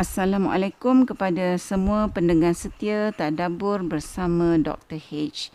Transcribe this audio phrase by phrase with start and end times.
[0.00, 4.96] Assalamualaikum kepada semua pendengar setia Tadabur bersama Dr.
[4.96, 5.52] H.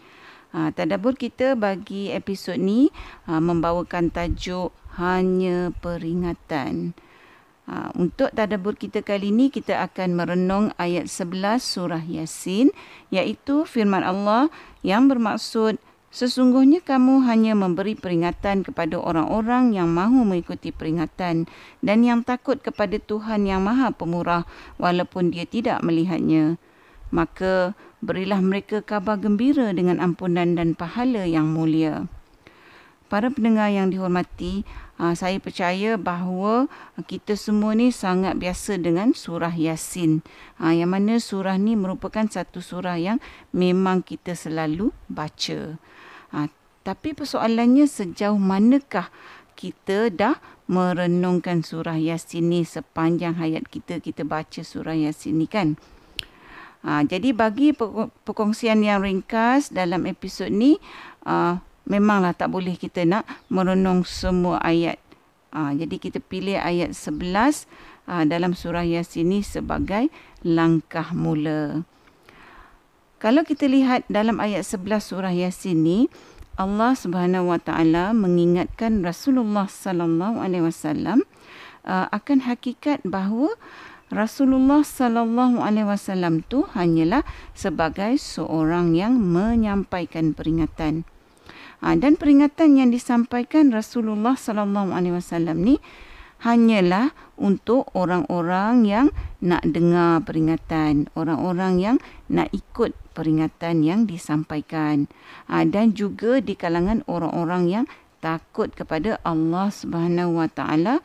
[0.54, 2.94] Uh, tadabur kita bagi episod ni
[3.26, 4.70] uh, membawakan tajuk
[5.02, 6.94] Hanya Peringatan.
[7.66, 12.70] Uh, untuk tadabur kita kali ini kita akan merenung ayat 11 surah Yasin
[13.10, 14.54] iaitu firman Allah
[14.86, 15.82] yang bermaksud
[16.16, 21.44] Sesungguhnya kamu hanya memberi peringatan kepada orang-orang yang mahu mengikuti peringatan
[21.84, 24.48] dan yang takut kepada Tuhan yang maha pemurah
[24.80, 26.56] walaupun dia tidak melihatnya.
[27.12, 32.08] Maka berilah mereka kabar gembira dengan ampunan dan pahala yang mulia.
[33.12, 34.64] Para pendengar yang dihormati,
[34.96, 36.72] ah, saya percaya bahawa
[37.12, 40.24] kita semua ni sangat biasa dengan surah Yasin.
[40.64, 43.20] Ah, yang mana surah ni merupakan satu surah yang
[43.52, 45.76] memang kita selalu baca.
[46.36, 46.52] Ha,
[46.84, 49.08] tapi persoalannya sejauh manakah
[49.56, 50.36] kita dah
[50.68, 55.80] merenungkan surah Yasin ni sepanjang hayat kita kita baca surah Yasin ni kan.
[56.84, 57.72] Ha, jadi bagi
[58.28, 60.78] perkongsian yang ringkas dalam episod ni
[61.26, 65.00] uh, memanglah tak boleh kita nak merenung semua ayat.
[65.56, 67.66] Ha, jadi kita pilih ayat 11
[68.12, 70.12] uh, dalam surah Yasin ni sebagai
[70.44, 71.88] langkah mula.
[73.18, 76.00] Kalau kita lihat dalam ayat 11 surah Yasin ni,
[76.56, 81.28] Allah Subhanahu Wa Taala mengingatkan Rasulullah Sallallahu Alaihi Wasallam
[81.84, 83.60] uh, akan hakikat bahawa
[84.08, 91.04] Rasulullah Sallallahu Alaihi Wasallam tu hanyalah sebagai seorang yang menyampaikan peringatan.
[91.84, 95.84] Uh, dan peringatan yang disampaikan Rasulullah Sallallahu Alaihi Wasallam ni
[96.44, 99.08] hanyalah untuk orang-orang yang
[99.40, 101.98] nak dengar peringatan, orang-orang yang
[102.32, 105.08] nak ikut peringatan yang disampaikan
[105.48, 107.86] ha, dan juga di kalangan orang-orang yang
[108.20, 111.00] takut kepada Allah Subhanahu Wa Taala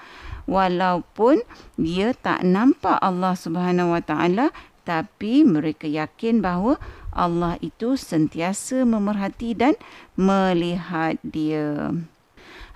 [0.49, 1.45] walaupun
[1.77, 4.47] dia tak nampak Allah Subhanahu Wa Taala
[4.89, 9.75] tapi mereka yakin bahawa Allah itu sentiasa memerhati dan
[10.15, 11.95] melihat dia.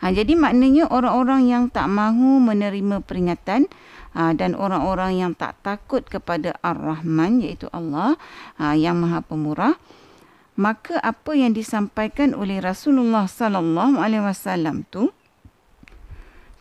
[0.04, 3.72] Ha, jadi maknanya orang-orang yang tak mahu menerima peringatan
[4.12, 8.20] ha, dan orang-orang yang tak takut kepada Ar-Rahman iaitu Allah
[8.60, 9.81] ha, yang Maha Pemurah
[10.60, 15.10] maka apa yang disampaikan oleh Rasulullah sallallahu alaihi wasallam tu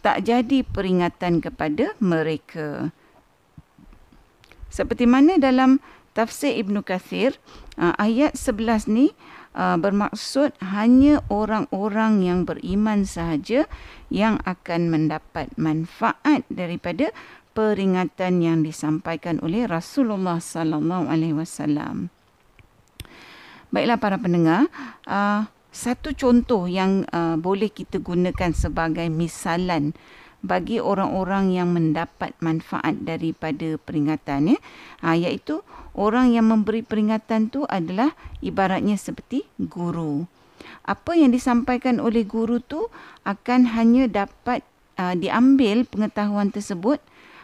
[0.04, 2.92] tak jadi peringatan kepada mereka.
[4.68, 5.80] Seperti mana dalam
[6.18, 7.38] tafsir Ibnu Kathir
[7.78, 9.14] ha, ayat 11 ni
[9.54, 13.66] uh, bermaksud hanya orang-orang yang beriman sahaja
[14.14, 17.10] yang akan mendapat manfaat daripada
[17.54, 22.10] peringatan yang disampaikan oleh Rasulullah sallallahu alaihi wasallam.
[23.74, 24.70] Baiklah para pendengar,
[25.10, 29.98] uh, satu contoh yang uh, boleh kita gunakan sebagai misalan
[30.44, 34.58] bagi orang-orang yang mendapat manfaat daripada peringatan ya,
[35.02, 35.64] uh, iaitu
[35.96, 38.12] orang yang memberi peringatan tu adalah
[38.44, 40.28] ibaratnya seperti guru.
[40.84, 42.92] Apa yang disampaikan oleh guru tu
[43.24, 44.68] akan hanya dapat
[45.00, 47.00] uh, diambil pengetahuan tersebut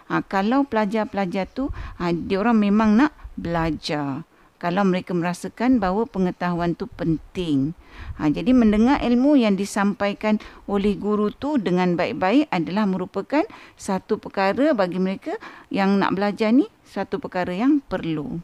[0.10, 1.70] Ha, kalau pelajar-pelajar tu
[2.02, 4.26] ha, dia orang memang nak belajar.
[4.60, 7.72] Kalau mereka merasakan bahawa pengetahuan tu penting.
[8.20, 10.36] Ha, jadi mendengar ilmu yang disampaikan
[10.68, 13.48] oleh guru tu dengan baik-baik adalah merupakan
[13.80, 15.40] satu perkara bagi mereka
[15.72, 18.44] yang nak belajar ni satu perkara yang perlu.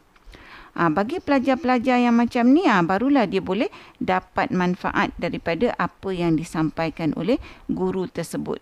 [0.76, 3.68] Ha, bagi pelajar-pelajar yang macam ni ha, barulah dia boleh
[4.00, 7.36] dapat manfaat daripada apa yang disampaikan oleh
[7.68, 8.60] guru tersebut.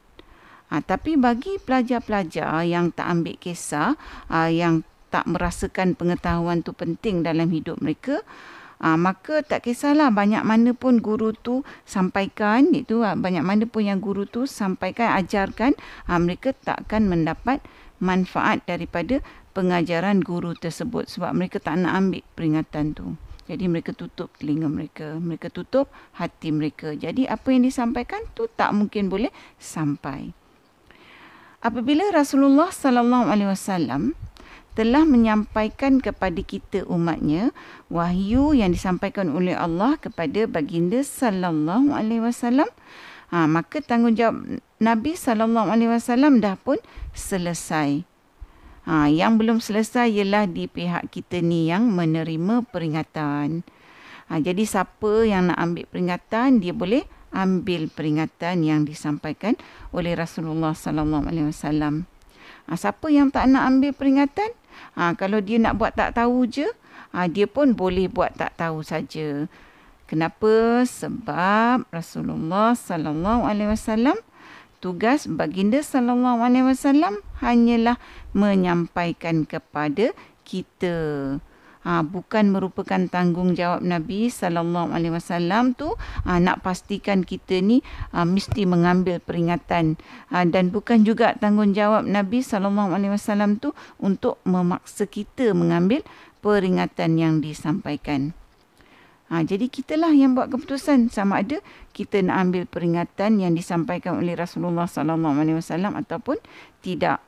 [0.75, 3.95] Ha, tapi bagi pelajar-pelajar yang tak ambil kisah,
[4.27, 4.83] ha, yang
[5.15, 8.27] tak merasakan pengetahuan tu penting dalam hidup mereka,
[8.83, 13.87] ha, maka tak kisahlah banyak mana pun guru tu sampaikan, itu ha, banyak mana pun
[13.87, 15.79] yang guru tu sampaikan, ajarkan,
[16.11, 17.63] ha, mereka tak akan mendapat
[18.03, 19.23] manfaat daripada
[19.55, 23.15] pengajaran guru tersebut sebab mereka tak nak ambil peringatan tu.
[23.47, 25.87] Jadi mereka tutup telinga mereka, mereka tutup
[26.19, 26.97] hati mereka.
[26.97, 29.31] Jadi apa yang disampaikan tu tak mungkin boleh
[29.63, 30.35] sampai
[31.65, 34.13] apabila Rasulullah sallallahu alaihi wasallam
[34.75, 37.55] telah menyampaikan kepada kita umatnya
[37.91, 42.67] wahyu yang disampaikan oleh Allah kepada baginda sallallahu alaihi wasallam
[43.31, 46.77] ha, maka tanggungjawab Nabi sallallahu alaihi wasallam dah pun
[47.15, 48.03] selesai
[48.87, 53.63] ha, yang belum selesai ialah di pihak kita ni yang menerima peringatan
[54.27, 59.59] ha, jadi siapa yang nak ambil peringatan dia boleh ambil peringatan yang disampaikan
[59.91, 62.07] oleh Rasulullah sallallahu alaihi wasallam.
[62.71, 64.55] Ha, siapa yang tak nak ambil peringatan?
[64.95, 66.67] Ha, kalau dia nak buat tak tahu je,
[67.15, 69.47] ha, dia pun boleh buat tak tahu saja.
[70.05, 70.85] Kenapa?
[70.85, 74.21] Sebab Rasulullah sallallahu alaihi wasallam
[74.85, 77.97] tugas baginda sallallahu alaihi wasallam hanyalah
[78.37, 80.13] menyampaikan kepada
[80.45, 80.95] kita
[81.85, 85.93] ha, bukan merupakan tanggungjawab Nabi sallallahu alaihi wasallam tu
[86.25, 90.01] ha, nak pastikan kita ni ha, mesti mengambil peringatan
[90.33, 96.03] ha, dan bukan juga tanggungjawab Nabi sallallahu alaihi wasallam tu untuk memaksa kita mengambil
[96.41, 98.35] peringatan yang disampaikan.
[99.33, 101.65] Ha, jadi kitalah yang buat keputusan sama ada
[101.97, 106.37] kita nak ambil peringatan yang disampaikan oleh Rasulullah sallallahu alaihi wasallam ataupun
[106.85, 107.25] tidak.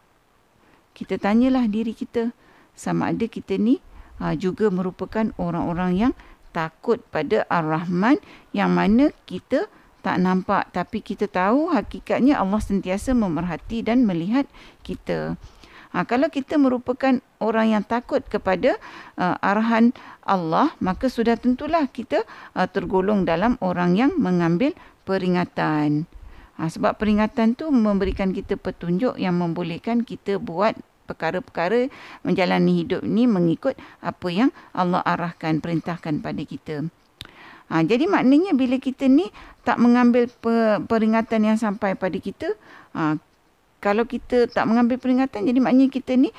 [0.92, 2.36] Kita tanyalah diri kita
[2.76, 3.80] sama ada kita ni
[4.20, 6.12] uh, juga merupakan orang-orang yang
[6.56, 8.16] takut pada Ar-Rahman
[8.56, 9.68] yang mana kita
[10.00, 14.46] tak nampak tapi kita tahu hakikatnya Allah sentiasa memerhati dan melihat
[14.86, 15.34] kita.
[15.96, 18.76] Ha, kalau kita merupakan orang yang takut kepada
[19.16, 19.96] uh, arahan
[20.28, 22.22] Allah, maka sudah tentulah kita
[22.52, 24.76] uh, tergolong dalam orang yang mengambil
[25.08, 26.04] peringatan.
[26.60, 31.88] Ha, sebab peringatan tu memberikan kita petunjuk yang membolehkan kita buat perkara-perkara
[32.26, 36.90] menjalani hidup ni mengikut apa yang Allah arahkan, perintahkan pada kita.
[37.66, 39.26] Ha, jadi maknanya bila kita ni
[39.66, 40.30] tak mengambil
[40.86, 42.54] peringatan yang sampai pada kita,
[42.94, 43.18] ha,
[43.82, 46.30] kalau kita tak mengambil peringatan, jadi maknanya kita ni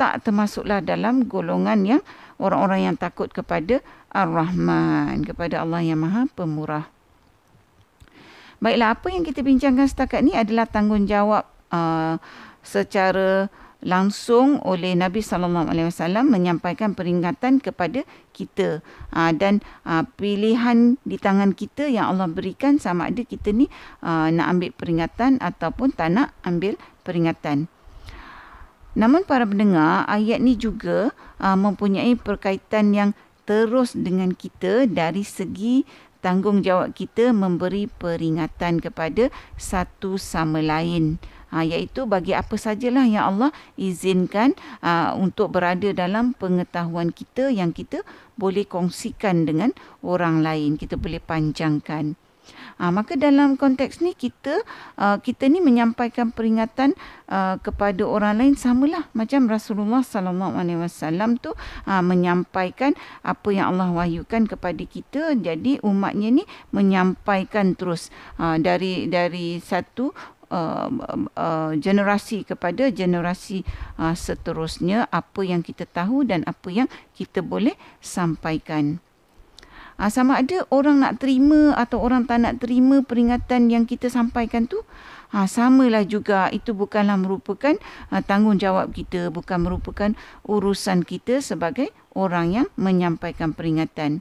[0.00, 2.02] tak termasuklah dalam golongan yang
[2.40, 6.88] orang-orang yang takut kepada Ar-Rahman, kepada Allah yang Maha Pemurah.
[8.62, 11.44] Baiklah, apa yang kita bincangkan setakat ni adalah tanggungjawab
[11.74, 12.14] uh,
[12.62, 13.50] secara
[13.82, 18.78] langsung oleh Nabi sallallahu alaihi wasallam menyampaikan peringatan kepada kita
[19.10, 23.66] uh, dan uh, pilihan di tangan kita yang Allah berikan sama ada kita ni
[24.06, 27.66] uh, nak ambil peringatan ataupun tak nak ambil peringatan.
[28.94, 33.16] Namun para pendengar ayat ni juga mempunyai perkaitan yang
[33.48, 35.88] terus dengan kita dari segi
[36.22, 41.18] tanggungjawab kita memberi peringatan kepada satu sama lain
[41.52, 47.76] ha, iaitu bagi apa sajalah yang Allah izinkan ha, untuk berada dalam pengetahuan kita yang
[47.76, 48.00] kita
[48.40, 52.16] boleh kongsikan dengan orang lain kita boleh panjangkan.
[52.82, 54.66] Ha, maka dalam konteks ni kita
[54.98, 56.98] uh, kita ni menyampaikan peringatan
[57.30, 63.76] uh, kepada orang lain samalah macam Rasulullah sallallahu alaihi wasallam tu uh, menyampaikan apa yang
[63.76, 65.38] Allah wahyukan kepada kita.
[65.38, 66.44] Jadi umatnya ni
[66.74, 68.10] menyampaikan terus
[68.42, 70.10] uh, dari dari satu
[70.52, 70.92] uh,
[71.32, 73.64] uh, generasi kepada generasi
[73.96, 77.72] uh, seterusnya apa yang kita tahu dan apa yang kita boleh
[78.04, 79.00] sampaikan.
[79.96, 84.68] Uh, sama ada orang nak terima atau orang tak nak terima peringatan yang kita sampaikan
[84.68, 84.84] tu
[85.32, 87.72] Ha, samalah juga itu bukanlah merupakan
[88.12, 90.12] ha, tanggungjawab kita bukan merupakan
[90.44, 94.20] urusan kita sebagai orang yang menyampaikan peringatan.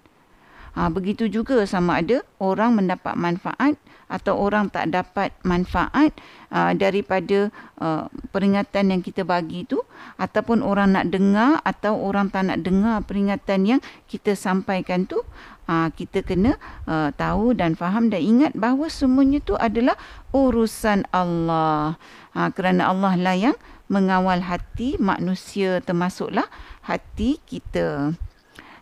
[0.72, 3.76] Ha, begitu juga sama ada orang mendapat manfaat
[4.12, 6.12] atau orang tak dapat manfaat
[6.52, 7.48] uh, daripada
[7.80, 9.80] uh, peringatan yang kita bagi itu
[10.20, 13.80] ataupun orang nak dengar atau orang tak nak dengar peringatan yang
[14.12, 15.24] kita sampaikan tu
[15.72, 19.96] uh, kita kena uh, tahu dan faham dan ingat bahawa semuanya itu adalah
[20.36, 21.96] urusan Allah.
[22.36, 23.56] Uh, kerana Allah lah yang
[23.88, 26.48] mengawal hati manusia termasuklah
[26.84, 28.16] hati kita.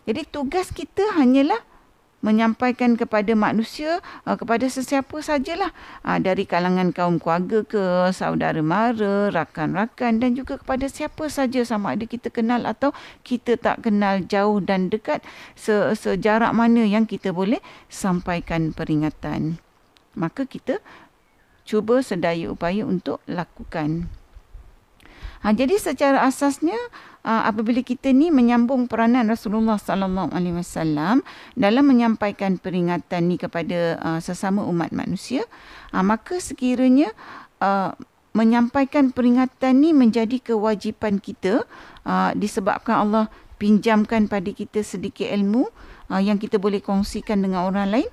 [0.09, 1.68] Jadi tugas kita hanyalah
[2.19, 5.71] menyampaikan kepada manusia uh, kepada sesiapa sajalah.
[6.03, 11.95] Uh, dari kalangan kaum keluarga ke saudara mara rakan-rakan dan juga kepada siapa saja sama
[11.95, 12.91] ada kita kenal atau
[13.23, 15.23] kita tak kenal jauh dan dekat
[15.55, 19.59] se- sejarak mana yang kita boleh sampaikan peringatan.
[20.17, 20.83] Maka kita
[21.63, 24.09] cuba sedaya upaya untuk lakukan.
[25.39, 26.75] Ha, jadi secara asasnya
[27.23, 31.19] apabila kita ni menyambung peranan Rasulullah sallallahu alaihi wasallam
[31.53, 35.43] dalam menyampaikan peringatan ni kepada uh, sesama umat manusia,
[35.91, 37.11] uh, maka sekiranya
[37.59, 37.91] uh,
[38.31, 41.67] menyampaikan peringatan ni menjadi kewajipan kita
[42.07, 43.25] uh, disebabkan Allah
[43.59, 45.67] pinjamkan pada kita sedikit ilmu
[46.07, 48.09] uh, yang kita boleh kongsikan dengan orang lain,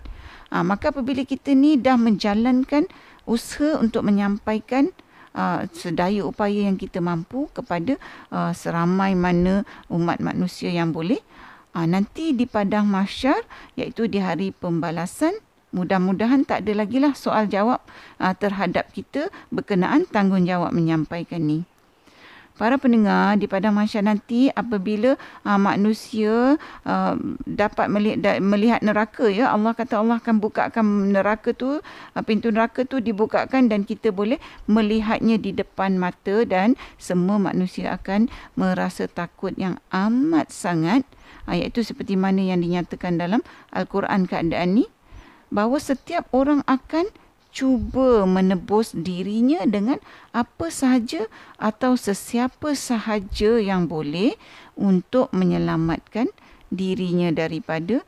[0.50, 2.90] uh, maka apabila kita ni dah menjalankan
[3.22, 4.90] usaha untuk menyampaikan
[5.36, 8.00] uh, sedaya upaya yang kita mampu kepada
[8.32, 9.62] uh, seramai mana
[9.92, 11.20] umat manusia yang boleh.
[11.76, 13.38] Uh, nanti di padang mahsyar
[13.76, 15.36] iaitu di hari pembalasan
[15.76, 17.84] mudah-mudahan tak ada lagi lah soal jawab
[18.16, 21.68] uh, terhadap kita berkenaan tanggungjawab menyampaikan ni
[22.56, 26.56] para pendengar di padang mahsyar nanti apabila uh, manusia
[26.88, 32.22] uh, dapat melihat, da, melihat neraka ya Allah kata Allah akan bukakan neraka tu uh,
[32.24, 38.32] pintu neraka tu dibukakan dan kita boleh melihatnya di depan mata dan semua manusia akan
[38.56, 41.04] merasa takut yang amat sangat.
[41.46, 44.84] Ayat itu seperti mana yang dinyatakan dalam al-Quran keadaan ni
[45.52, 47.06] bahawa setiap orang akan
[47.56, 49.96] cuba menebus dirinya dengan
[50.36, 51.24] apa sahaja
[51.56, 54.36] atau sesiapa sahaja yang boleh
[54.76, 56.28] untuk menyelamatkan
[56.68, 58.04] dirinya daripada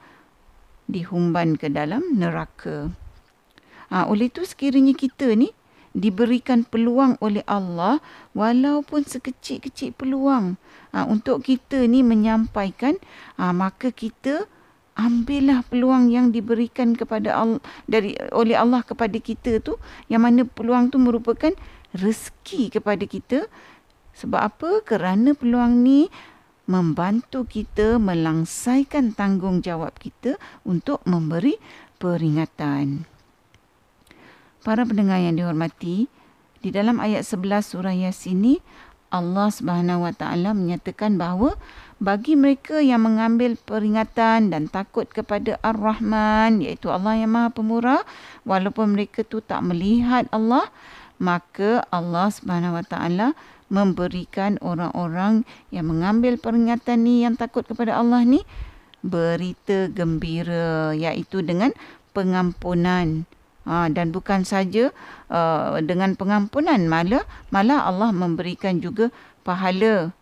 [0.85, 2.93] dihumban ke dalam neraka.
[3.88, 5.57] Ha, oleh itu sekiranya kita ni
[5.97, 8.05] diberikan peluang oleh Allah
[8.37, 10.61] walaupun sekecil-kecil peluang
[10.93, 13.00] ha, untuk kita ni menyampaikan
[13.40, 14.45] ha, maka kita
[14.99, 19.78] ambillah peluang yang diberikan kepada Allah dari oleh Allah kepada kita tu
[20.11, 21.55] yang mana peluang tu merupakan
[21.95, 23.47] rezeki kepada kita.
[24.19, 24.83] Sebab apa?
[24.83, 26.11] Kerana peluang ni
[26.69, 30.37] membantu kita melangsaikan tanggungjawab kita
[30.67, 31.57] untuk memberi
[32.02, 33.07] peringatan.
[34.67, 36.11] Para pendengar yang dihormati
[36.61, 38.55] di dalam ayat 11 surah Yasin ini
[39.09, 41.57] Allah Subhanahu Wa Taala menyatakan bahawa
[41.99, 48.02] bagi mereka yang mengambil peringatan dan takut kepada Ar-Rahman iaitu Allah yang Maha Pemurah
[48.47, 50.71] walaupun mereka tu tak melihat Allah
[51.19, 53.28] maka Allah Subhanahu Wa Taala
[53.69, 58.40] memberikan orang-orang yang mengambil peringatan ni yang takut kepada Allah ni
[59.05, 61.75] berita gembira iaitu dengan
[62.17, 63.28] pengampunan.
[63.69, 64.88] Ha, dan bukan saja
[65.28, 67.21] uh, dengan pengampunan malah
[67.52, 69.12] malah Allah memberikan juga
[69.45, 70.17] pahala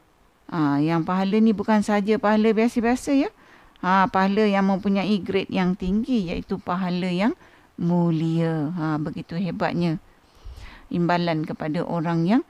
[0.46, 3.30] Ha, yang pahala ni bukan saja pahala biasa-biasa ya.
[3.82, 7.34] Ha, pahala yang mempunyai grade yang tinggi iaitu pahala yang
[7.74, 8.70] mulia.
[8.78, 9.98] Ha, begitu hebatnya
[10.88, 12.42] imbalan kepada orang yang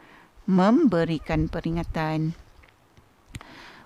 [0.45, 2.37] memberikan peringatan.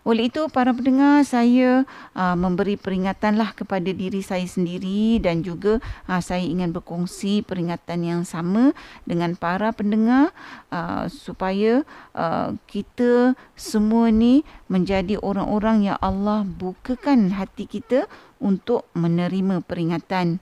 [0.01, 1.85] Oleh itu para pendengar saya
[2.17, 5.77] uh, memberi peringatanlah kepada diri saya sendiri dan juga
[6.09, 8.73] uh, saya ingin berkongsi peringatan yang sama
[9.05, 10.33] dengan para pendengar
[10.73, 11.85] uh, supaya
[12.17, 14.41] uh, kita semua ni
[14.73, 18.09] menjadi orang-orang yang Allah bukakan hati kita
[18.41, 20.41] untuk menerima peringatan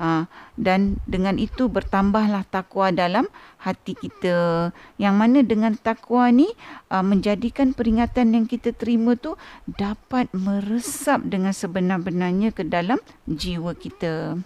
[0.00, 0.24] Ha,
[0.56, 3.28] dan dengan itu bertambahlah takwa dalam
[3.60, 4.72] hati kita.
[4.96, 6.48] Yang mana dengan takwa ni
[6.88, 9.36] uh, menjadikan peringatan yang kita terima tu
[9.68, 14.40] dapat meresap dengan sebenar-benarnya ke dalam jiwa kita.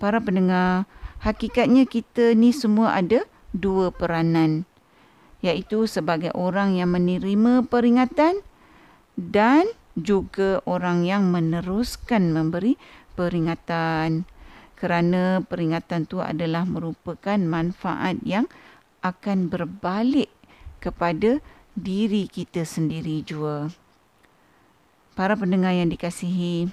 [0.00, 0.88] Para pendengar,
[1.22, 4.66] hakikatnya kita ni semua ada dua peranan.
[5.44, 8.40] Iaitu sebagai orang yang menerima peringatan
[9.14, 12.74] dan juga orang yang meneruskan memberi
[13.16, 14.26] peringatan
[14.74, 18.44] kerana peringatan tu adalah merupakan manfaat yang
[19.00, 20.28] akan berbalik
[20.82, 21.40] kepada
[21.72, 23.72] diri kita sendiri jua.
[25.14, 26.68] Para pendengar yang dikasihi,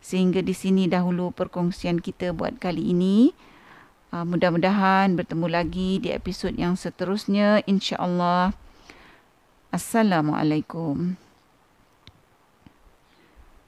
[0.00, 3.34] sehingga di sini dahulu perkongsian kita buat kali ini.
[4.14, 8.54] Uh, mudah-mudahan bertemu lagi di episod yang seterusnya insya-Allah.
[9.74, 11.25] Assalamualaikum.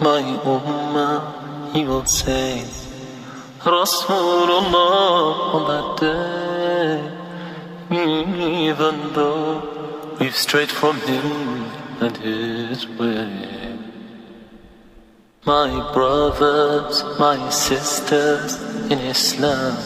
[0.00, 2.62] my ummah, he will say,
[3.60, 7.16] Rasulullah on that day,
[7.90, 11.64] even though we've strayed from him
[12.00, 13.78] and his way.
[15.44, 18.60] My brothers, my sisters
[18.90, 19.76] in Islam,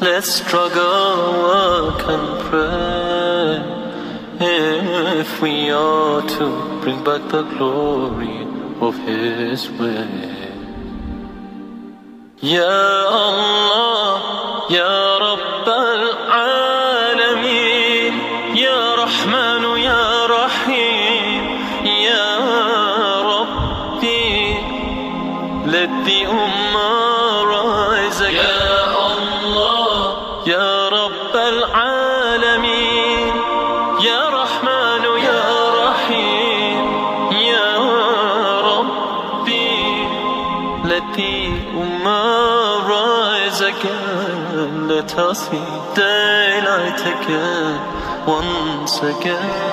[0.00, 3.80] let's struggle, work and pray.
[4.42, 8.49] If we are to bring back the glory
[8.80, 9.68] of His
[12.42, 14.20] يا الله
[14.70, 15.68] يا رب
[16.28, 16.92] العالمين
[18.56, 22.38] يا رحمن يا رحيم يا
[23.20, 24.56] ربي
[25.66, 27.19] لدي أمّا
[47.22, 49.69] again, once again.